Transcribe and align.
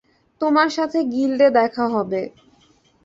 তোমার 0.41 0.69
সাথে 0.69 0.99
গিল্ডে 1.05 1.47
দেখা 1.51 1.85
হবে। 1.87 2.21